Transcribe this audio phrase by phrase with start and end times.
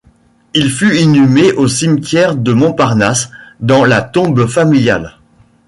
[0.55, 5.19] Il fut inhumé au cimetière de Montparnasse, dans la tombe familiale.